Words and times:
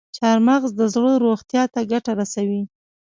چارمغز 0.17 0.71
د 0.79 0.81
زړه 0.93 1.11
روغتیا 1.25 1.63
ته 1.73 1.79
ګټه 1.91 2.11
رسوي. 2.19 2.61